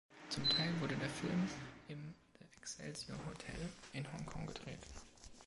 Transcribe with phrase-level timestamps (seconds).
[0.29, 1.47] Zum Teil wurde der Film
[1.87, 4.79] im The Excelsior Hotel in Hongkong gedreht.